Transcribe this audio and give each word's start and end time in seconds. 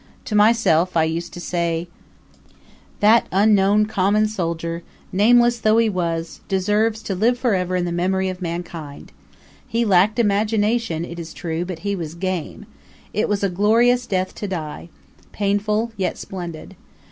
To 0.25 0.33
myself 0.35 0.97
I 0.97 1.03
used 1.03 1.31
to 1.35 1.39
say: 1.39 1.87
"That 3.01 3.27
unknown 3.31 3.85
common 3.85 4.27
soldier, 4.27 4.81
nameless 5.11 5.59
though 5.59 5.77
he 5.77 5.89
was, 5.89 6.41
deserves 6.47 7.03
to 7.03 7.13
live 7.13 7.37
forever 7.37 7.75
in 7.75 7.85
the 7.85 7.91
memory 7.91 8.27
of 8.27 8.41
mankind. 8.41 9.11
He 9.67 9.85
lacked 9.85 10.17
imagination, 10.17 11.05
it 11.05 11.19
is 11.19 11.35
true, 11.35 11.65
but 11.65 11.79
he 11.85 11.95
was 11.95 12.15
game. 12.15 12.65
It 13.13 13.29
was 13.29 13.43
a 13.43 13.47
glorious 13.49 14.07
death 14.07 14.33
to 14.41 14.47
die 14.47 14.89
painful, 15.31 15.91
yet 15.97 16.17
splendid. 16.17 16.75